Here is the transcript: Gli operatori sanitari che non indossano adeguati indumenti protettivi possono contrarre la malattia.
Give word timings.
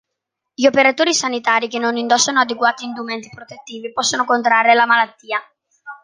Gli 0.55 0.65
operatori 0.65 1.13
sanitari 1.13 1.67
che 1.67 1.77
non 1.77 1.95
indossano 1.95 2.39
adeguati 2.39 2.85
indumenti 2.85 3.29
protettivi 3.31 3.91
possono 3.93 4.25
contrarre 4.25 4.73
la 4.73 4.87
malattia. 4.87 5.39